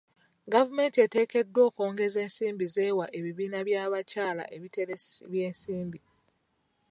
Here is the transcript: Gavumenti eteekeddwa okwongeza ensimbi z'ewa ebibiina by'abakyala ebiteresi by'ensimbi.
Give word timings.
Gavumenti 0.53 0.97
eteekeddwa 1.05 1.61
okwongeza 1.69 2.17
ensimbi 2.25 2.65
z'ewa 2.73 3.05
ebibiina 3.17 3.59
by'abakyala 3.67 4.43
ebiteresi 4.55 5.13
by'ensimbi. 5.31 5.99